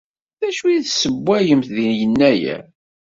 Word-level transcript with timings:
D 0.39 0.41
acu 0.47 0.65
i 0.69 0.77
tessewwayemt 0.85 1.67
deg 1.75 1.87
Yennayer? 1.99 2.61